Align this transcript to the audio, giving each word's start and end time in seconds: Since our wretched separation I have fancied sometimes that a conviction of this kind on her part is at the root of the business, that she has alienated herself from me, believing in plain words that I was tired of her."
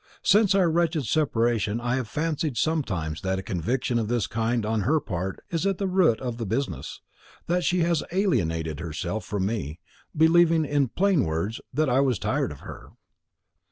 Since 0.23 0.55
our 0.55 0.67
wretched 0.71 1.05
separation 1.05 1.79
I 1.79 1.95
have 1.97 2.07
fancied 2.07 2.57
sometimes 2.57 3.21
that 3.21 3.37
a 3.37 3.43
conviction 3.43 3.99
of 3.99 4.07
this 4.07 4.25
kind 4.25 4.65
on 4.65 4.81
her 4.81 4.99
part 4.99 5.41
is 5.51 5.67
at 5.67 5.77
the 5.77 5.85
root 5.85 6.19
of 6.21 6.37
the 6.37 6.45
business, 6.47 7.01
that 7.45 7.63
she 7.63 7.81
has 7.81 8.01
alienated 8.11 8.79
herself 8.79 9.23
from 9.23 9.45
me, 9.45 9.79
believing 10.17 10.65
in 10.65 10.87
plain 10.87 11.23
words 11.23 11.61
that 11.71 11.87
I 11.87 11.99
was 11.99 12.17
tired 12.17 12.51
of 12.51 12.61
her." 12.61 12.93